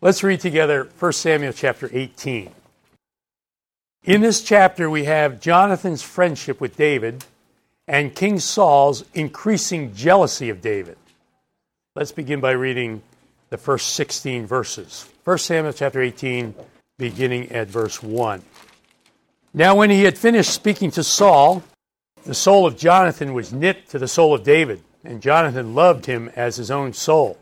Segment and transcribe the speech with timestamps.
[0.00, 2.52] Let's read together 1 Samuel chapter 18.
[4.04, 7.24] In this chapter, we have Jonathan's friendship with David
[7.88, 10.98] and King Saul's increasing jealousy of David.
[11.96, 13.02] Let's begin by reading
[13.50, 15.08] the first 16 verses.
[15.24, 16.54] 1 Samuel chapter 18,
[16.96, 18.40] beginning at verse 1.
[19.52, 21.64] Now, when he had finished speaking to Saul,
[22.22, 26.30] the soul of Jonathan was knit to the soul of David, and Jonathan loved him
[26.36, 27.36] as his own soul.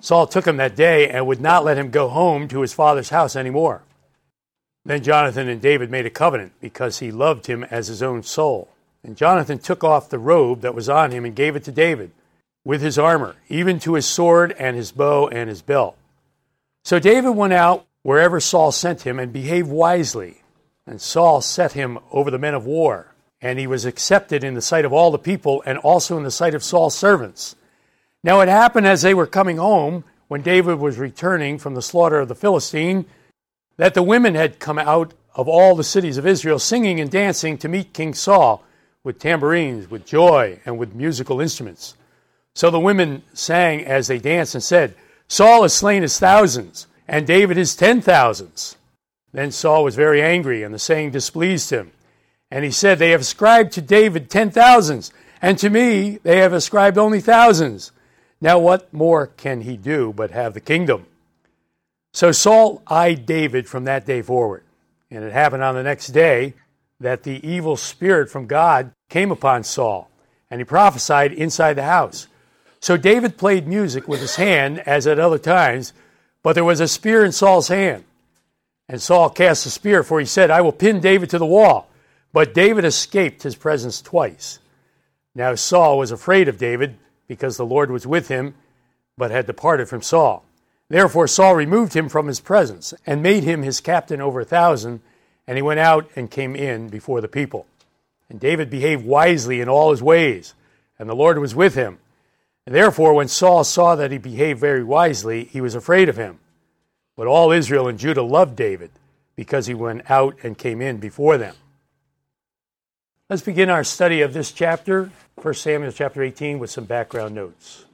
[0.00, 3.10] Saul took him that day and would not let him go home to his father's
[3.10, 3.82] house any more.
[4.84, 8.68] Then Jonathan and David made a covenant because he loved him as his own soul.
[9.02, 12.12] And Jonathan took off the robe that was on him and gave it to David
[12.64, 15.96] with his armor, even to his sword and his bow and his belt.
[16.84, 20.42] So David went out wherever Saul sent him and behaved wisely.
[20.86, 23.12] And Saul set him over the men of war.
[23.40, 26.30] And he was accepted in the sight of all the people and also in the
[26.30, 27.56] sight of Saul's servants.
[28.24, 32.18] Now it happened as they were coming home, when David was returning from the slaughter
[32.18, 33.06] of the Philistine,
[33.76, 37.58] that the women had come out of all the cities of Israel singing and dancing
[37.58, 38.64] to meet King Saul
[39.04, 41.94] with tambourines, with joy, and with musical instruments.
[42.54, 44.94] So the women sang as they danced and said,
[45.28, 48.76] Saul has slain his thousands, and David his ten thousands.
[49.32, 51.92] Then Saul was very angry, and the saying displeased him.
[52.50, 56.52] And he said, They have ascribed to David ten thousands, and to me they have
[56.52, 57.92] ascribed only thousands.
[58.40, 61.06] Now, what more can he do but have the kingdom?
[62.12, 64.62] So Saul eyed David from that day forward.
[65.10, 66.54] And it happened on the next day
[67.00, 70.10] that the evil spirit from God came upon Saul,
[70.50, 72.26] and he prophesied inside the house.
[72.80, 75.92] So David played music with his hand, as at other times,
[76.42, 78.04] but there was a spear in Saul's hand.
[78.88, 81.88] And Saul cast the spear, for he said, I will pin David to the wall.
[82.32, 84.58] But David escaped his presence twice.
[85.34, 86.96] Now Saul was afraid of David
[87.28, 88.54] because the Lord was with him,
[89.16, 90.44] but had departed from Saul.
[90.88, 95.00] Therefore Saul removed him from his presence and made him his captain over a thousand,
[95.46, 97.66] and he went out and came in before the people.
[98.28, 100.54] And David behaved wisely in all his ways,
[100.98, 101.98] and the Lord was with him.
[102.66, 106.40] And therefore, when Saul saw that he behaved very wisely, he was afraid of him.
[107.16, 108.90] But all Israel and Judah loved David
[109.36, 111.54] because he went out and came in before them.
[113.28, 115.10] Let's begin our study of this chapter
[115.42, 117.84] 1 Samuel chapter 18 with some background notes.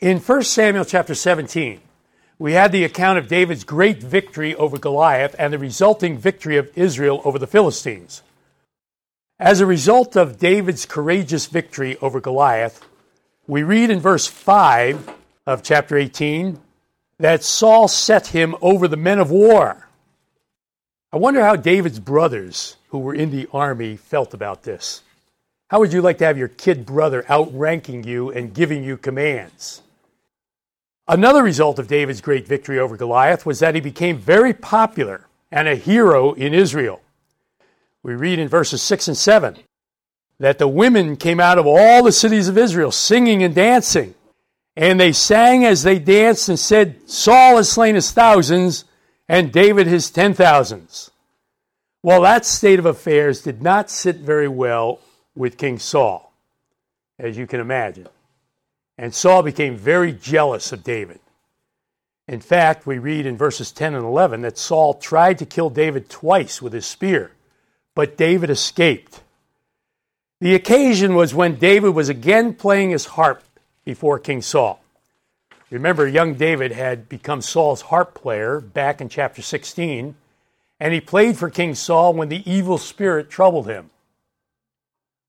[0.00, 1.78] In 1 Samuel chapter 17,
[2.38, 6.70] we had the account of David's great victory over Goliath and the resulting victory of
[6.74, 8.22] Israel over the Philistines.
[9.38, 12.82] As a result of David's courageous victory over Goliath,
[13.46, 15.06] we read in verse 5
[15.46, 16.58] of chapter 18
[17.18, 19.86] that Saul set him over the men of war.
[21.12, 25.02] I wonder how David's brothers, who were in the army, felt about this.
[25.66, 29.82] How would you like to have your kid brother outranking you and giving you commands?
[31.08, 35.66] Another result of David's great victory over Goliath was that he became very popular and
[35.66, 37.02] a hero in Israel.
[38.04, 39.56] We read in verses 6 and 7
[40.38, 44.14] that the women came out of all the cities of Israel singing and dancing.
[44.76, 48.84] And they sang as they danced and said, Saul has slain his thousands
[49.28, 51.10] and David his ten thousands.
[52.04, 55.00] Well, that state of affairs did not sit very well
[55.34, 56.34] with King Saul,
[57.18, 58.08] as you can imagine.
[58.98, 61.18] And Saul became very jealous of David.
[62.28, 66.10] In fact, we read in verses 10 and 11 that Saul tried to kill David
[66.10, 67.30] twice with his spear,
[67.94, 69.22] but David escaped.
[70.42, 73.42] The occasion was when David was again playing his harp
[73.86, 74.78] before King Saul.
[75.70, 80.16] Remember, young David had become Saul's harp player back in chapter 16,
[80.84, 83.88] and he played for King Saul when the evil spirit troubled him.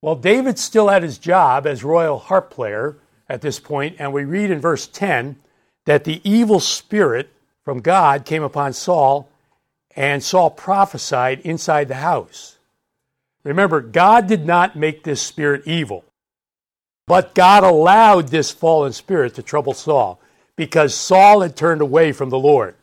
[0.02, 2.98] Well, David still had his job as royal harp player
[3.30, 5.38] at this point, and we read in verse 10
[5.86, 7.30] that the evil spirit
[7.64, 9.30] from God came upon Saul,
[9.96, 12.58] and Saul prophesied inside the house.
[13.46, 16.04] Remember, God did not make this spirit evil,
[17.08, 20.20] but God allowed this fallen spirit to trouble Saul
[20.58, 22.76] because Saul had turned away from the Lord.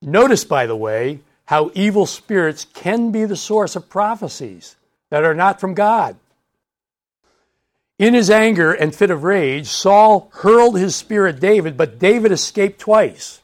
[0.00, 4.76] Notice, by the way, how evil spirits can be the source of prophecies
[5.10, 6.16] that are not from God.
[7.98, 12.30] In his anger and fit of rage, Saul hurled his spear at David, but David
[12.30, 13.40] escaped twice.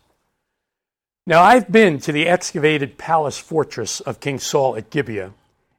[1.26, 5.32] Now, I've been to the excavated palace fortress of King Saul at Gibeah,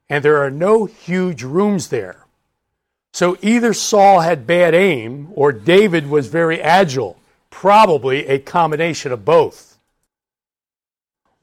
[0.08, 2.24] and there are no huge rooms there.
[3.12, 7.16] So either Saul had bad aim or David was very agile,
[7.50, 9.73] probably a combination of both.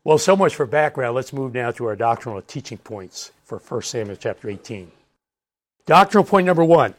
[0.03, 1.15] Well, so much for background.
[1.15, 4.91] Let's move now to our doctrinal teaching points for 1 Samuel chapter 18.
[5.85, 6.95] Doctrinal point number one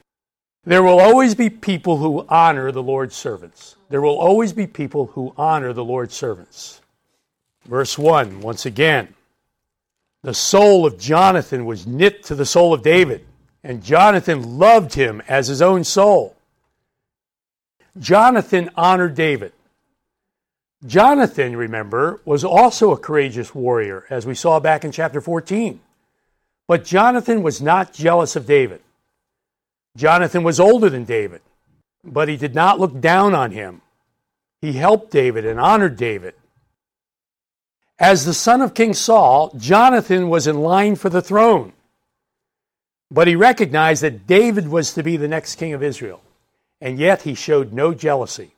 [0.65, 3.77] There will always be people who honor the Lord's servants.
[3.89, 6.81] There will always be people who honor the Lord's servants.
[7.65, 9.15] Verse 1, once again.
[10.23, 13.27] The soul of Jonathan was knit to the soul of David,
[13.65, 16.37] and Jonathan loved him as his own soul.
[17.99, 19.53] Jonathan honored David.
[20.84, 25.81] Jonathan, remember, was also a courageous warrior, as we saw back in chapter 14.
[26.67, 28.81] But Jonathan was not jealous of David.
[29.96, 31.43] Jonathan was older than David,
[32.02, 33.82] but he did not look down on him.
[34.61, 36.34] He helped David and honored David.
[37.99, 41.73] As the son of King Saul, Jonathan was in line for the throne.
[43.11, 46.23] But he recognized that David was to be the next king of Israel,
[46.81, 48.55] and yet he showed no jealousy.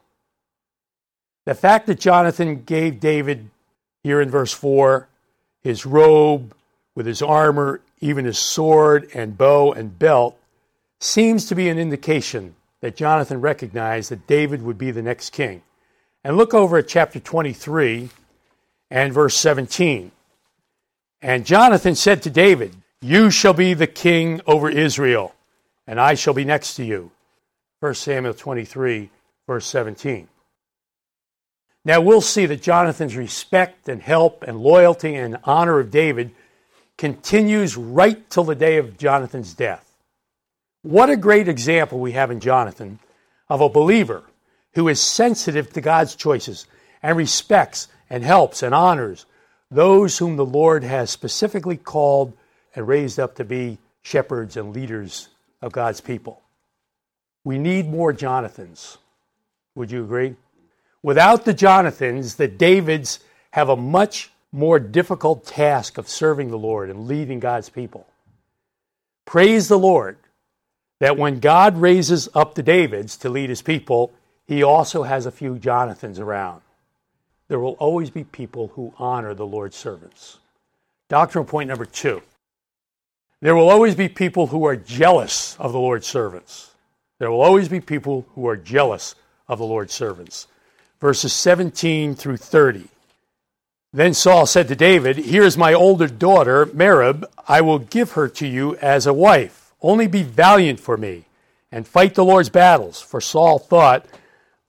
[1.44, 3.50] The fact that Jonathan gave David,
[4.02, 5.08] here in verse 4,
[5.62, 6.54] his robe
[6.94, 10.38] with his armor, even his sword and bow and belt,
[11.00, 15.62] seems to be an indication that Jonathan recognized that David would be the next king.
[16.22, 18.08] And look over at chapter 23
[18.90, 20.12] and verse 17.
[21.20, 25.34] And Jonathan said to David, You shall be the king over Israel,
[25.86, 27.10] and I shall be next to you.
[27.80, 29.10] 1 Samuel 23,
[29.46, 30.28] verse 17.
[31.84, 36.30] Now we'll see that Jonathan's respect and help and loyalty and honor of David
[36.96, 39.96] continues right till the day of Jonathan's death.
[40.82, 43.00] What a great example we have in Jonathan
[43.48, 44.22] of a believer
[44.74, 46.66] who is sensitive to God's choices
[47.02, 49.26] and respects and helps and honors
[49.70, 52.32] those whom the Lord has specifically called
[52.74, 55.28] and raised up to be shepherds and leaders
[55.60, 56.42] of God's people.
[57.44, 58.98] We need more Jonathans.
[59.74, 60.36] Would you agree?
[61.04, 63.20] Without the Jonathans, the Davids
[63.50, 68.06] have a much more difficult task of serving the Lord and leading God's people.
[69.26, 70.16] Praise the Lord
[71.00, 74.14] that when God raises up the Davids to lead his people,
[74.46, 76.62] he also has a few Jonathans around.
[77.48, 80.38] There will always be people who honor the Lord's servants.
[81.10, 82.22] Doctrinal point number two
[83.42, 86.70] there will always be people who are jealous of the Lord's servants.
[87.18, 89.16] There will always be people who are jealous
[89.46, 90.46] of the Lord's servants.
[91.04, 92.84] Verses 17 through 30.
[93.92, 97.24] Then Saul said to David, Here is my older daughter, Merab.
[97.46, 99.74] I will give her to you as a wife.
[99.82, 101.26] Only be valiant for me
[101.70, 103.02] and fight the Lord's battles.
[103.02, 104.06] For Saul thought,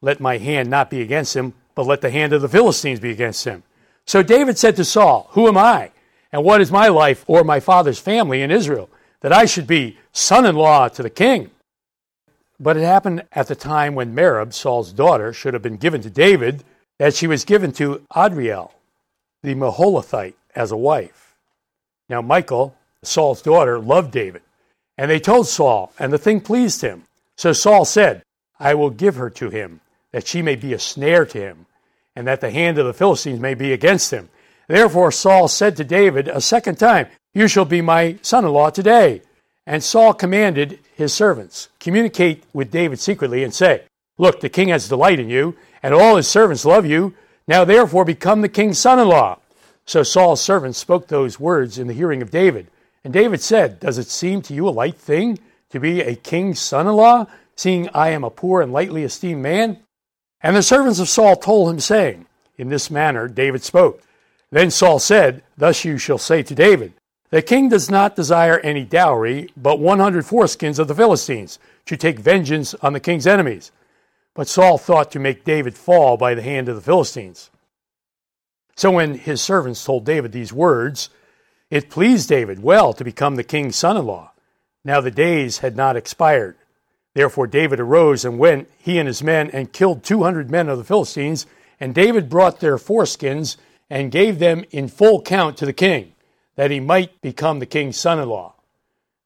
[0.01, 3.11] Let my hand not be against him, but let the hand of the Philistines be
[3.11, 3.63] against him.
[4.05, 5.91] So David said to Saul, Who am I?
[6.33, 8.89] And what is my life or my father's family in Israel,
[9.21, 11.51] that I should be son in law to the king?
[12.59, 16.09] But it happened at the time when Merab, Saul's daughter, should have been given to
[16.09, 16.63] David,
[16.99, 18.73] that she was given to Adriel,
[19.43, 21.35] the Meholathite, as a wife.
[22.07, 24.41] Now, Michal, Saul's daughter, loved David
[24.97, 27.03] and they told Saul, and the thing pleased him.
[27.37, 28.23] So Saul said,
[28.59, 29.81] I will give her to him,
[30.11, 31.65] that she may be a snare to him,
[32.15, 34.29] and that the hand of the Philistines may be against him.
[34.67, 38.69] Therefore Saul said to David a second time, You shall be my son in law
[38.69, 39.21] today.
[39.67, 43.83] And Saul commanded his servants, Communicate with David secretly, and say,
[44.17, 47.13] Look, the king has delight in you, and all his servants love you.
[47.47, 49.39] Now therefore become the king's son in law.
[49.85, 52.67] So Saul's servants spoke those words in the hearing of David.
[53.03, 55.37] And David said, Does it seem to you a light thing
[55.69, 59.43] to be a king's son in law, seeing I am a poor and lightly esteemed
[59.43, 59.79] man?
[60.41, 62.25] And the servants of Saul told him, saying,
[62.57, 64.01] In this manner David spoke.
[64.51, 66.93] Then Saul said, Thus you shall say to David,
[67.35, 72.17] The king does not desire any dowry, but 100 foreskins of the Philistines, to take
[72.17, 73.73] vengeance on the king's enemies.
[74.33, 77.49] But Saul thought to make David fall by the hand of the Philistines.
[78.77, 81.09] So when his servants told David these words,
[81.69, 84.31] it pleased David well to become the king's son in law.
[84.85, 86.55] Now the days had not expired.
[87.15, 90.85] Therefore David arose and went, he and his men, and killed 200 men of the
[90.85, 91.47] Philistines.
[91.81, 93.57] And David brought their foreskins
[93.89, 96.13] and gave them in full count to the king,
[96.55, 98.53] that he might become the king's son in law.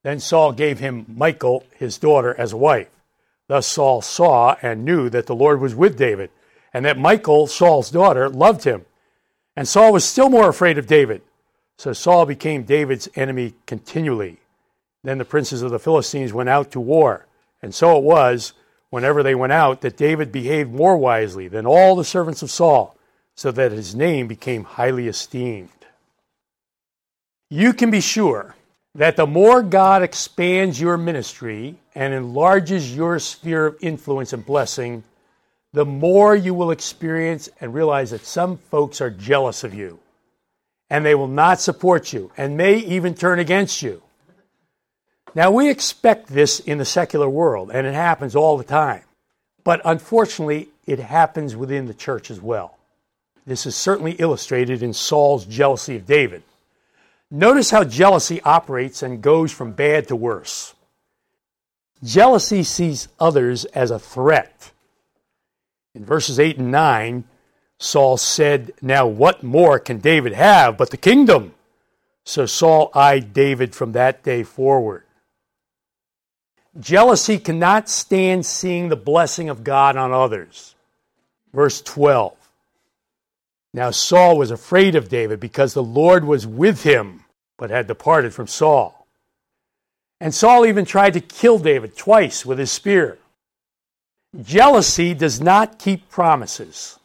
[0.03, 2.89] Then Saul gave him Michal, his daughter, as a wife.
[3.47, 6.29] Thus Saul saw and knew that the Lord was with David,
[6.73, 8.85] and that Michal, Saul's daughter, loved him.
[9.55, 11.21] And Saul was still more afraid of David.
[11.77, 14.39] So Saul became David's enemy continually.
[15.03, 17.25] Then the princes of the Philistines went out to war.
[17.61, 18.53] And so it was,
[18.89, 22.95] whenever they went out, that David behaved more wisely than all the servants of Saul,
[23.35, 25.69] so that his name became highly esteemed.
[27.49, 28.55] You can be sure
[28.95, 35.03] that the more God expands your ministry and enlarges your sphere of influence and blessing,
[35.73, 39.99] the more you will experience and realize that some folks are jealous of you
[40.89, 44.01] and they will not support you and may even turn against you.
[45.35, 49.03] Now, we expect this in the secular world, and it happens all the time.
[49.63, 52.77] But unfortunately, it happens within the church as well.
[53.45, 56.41] This is certainly illustrated in Saul's jealousy of David.
[57.31, 60.73] Notice how jealousy operates and goes from bad to worse.
[62.03, 64.71] Jealousy sees others as a threat.
[65.93, 67.25] In verses 8 and 9,
[67.77, 71.53] Saul said, Now what more can David have but the kingdom?
[72.23, 75.03] So Saul eyed David from that day forward.
[76.79, 80.75] Jealousy cannot stand seeing the blessing of God on others.
[81.53, 82.38] Verse 12.
[83.73, 87.25] Now Saul was afraid of David because the Lord was with him,
[87.57, 89.07] but had departed from Saul.
[90.19, 93.19] And Saul even tried to kill David twice with his spear.
[94.41, 96.99] Jealousy does not keep promises.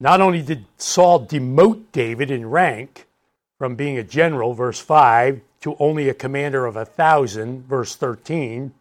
[0.00, 3.06] Not only did Saul demote David in rank
[3.58, 8.74] from being a general, verse 5, to only a commander of a thousand, verse 13.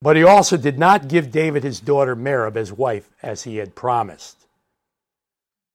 [0.00, 3.74] But he also did not give David his daughter Merab as wife, as he had
[3.74, 4.41] promised.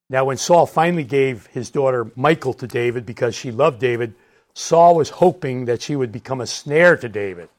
[0.10, 4.14] Now, when Saul finally gave his daughter Michal to David because she loved David,
[4.54, 7.50] Saul was hoping that she would become a snare to David.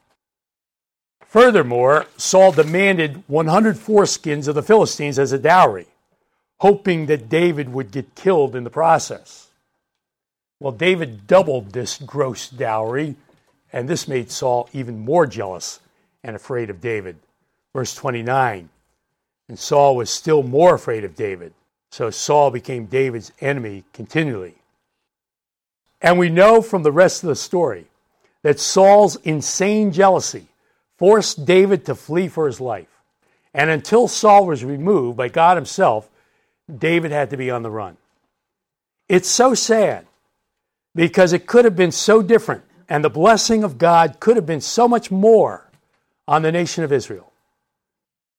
[1.26, 5.86] Furthermore, Saul demanded 100 foreskins of the Philistines as a dowry,
[6.60, 9.48] hoping that David would get killed in the process.
[10.58, 13.14] Well, David doubled this gross dowry,
[13.72, 15.80] and this made Saul even more jealous
[16.24, 17.16] and afraid of David.
[17.74, 18.70] Verse 29
[19.50, 21.52] And Saul was still more afraid of David,
[21.90, 24.54] so Saul became David's enemy continually.
[26.00, 27.86] And we know from the rest of the story
[28.42, 30.46] that Saul's insane jealousy
[30.96, 32.88] forced David to flee for his life.
[33.54, 36.08] And until Saul was removed by God Himself,
[36.72, 37.96] David had to be on the run.
[39.08, 40.06] It's so sad
[40.94, 44.60] because it could have been so different, and the blessing of God could have been
[44.60, 45.70] so much more
[46.26, 47.32] on the nation of Israel.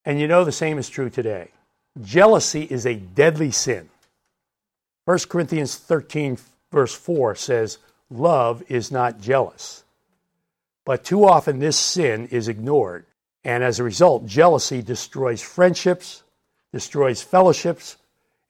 [0.06, 1.50] And you know the same is true today.
[2.02, 3.90] Jealousy is a deadly sin.
[5.06, 6.38] 1 Corinthians 13,
[6.72, 7.80] verse 4 says,
[8.10, 9.84] Love is not jealous.
[10.86, 13.06] But too often this sin is ignored.
[13.44, 16.24] And as a result, jealousy destroys friendships,
[16.74, 17.98] destroys fellowships,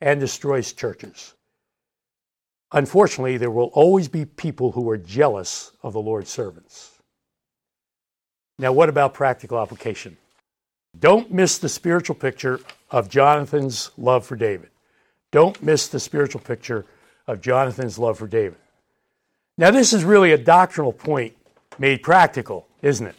[0.01, 1.33] and destroys churches.
[2.71, 6.91] Unfortunately, there will always be people who are jealous of the Lord's servants.
[8.57, 10.17] Now, what about practical application?
[10.97, 14.69] Don't miss the spiritual picture of Jonathan's love for David.
[15.31, 16.85] Don't miss the spiritual picture
[17.27, 18.57] of Jonathan's love for David.
[19.57, 21.35] Now, this is really a doctrinal point
[21.77, 23.15] made practical, isn't it?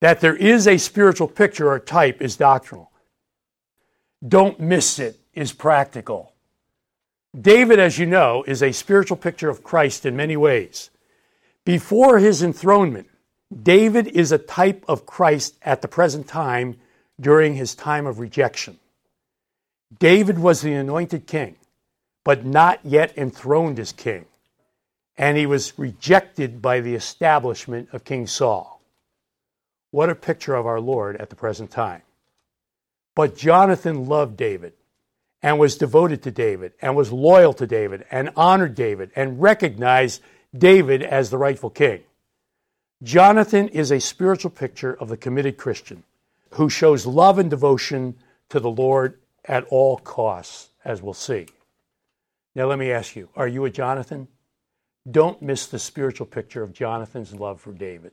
[0.00, 2.90] That there is a spiritual picture or type is doctrinal.
[4.26, 6.32] Don't miss it is practical.
[7.38, 10.90] David, as you know, is a spiritual picture of Christ in many ways.
[11.64, 13.08] Before his enthronement,
[13.60, 16.76] David is a type of Christ at the present time
[17.20, 18.78] during his time of rejection.
[19.98, 21.56] David was the anointed king,
[22.24, 24.24] but not yet enthroned as king,
[25.18, 28.80] and he was rejected by the establishment of King Saul.
[29.90, 32.02] What a picture of our Lord at the present time.
[33.14, 34.72] But Jonathan loved David
[35.42, 40.22] and was devoted to David and was loyal to David and honored David and recognized
[40.56, 42.02] David as the rightful king.
[43.02, 46.04] Jonathan is a spiritual picture of the committed Christian
[46.52, 48.14] who shows love and devotion
[48.48, 51.46] to the Lord at all costs, as we'll see.
[52.54, 54.28] Now, let me ask you are you a Jonathan?
[55.10, 58.12] Don't miss the spiritual picture of Jonathan's love for David.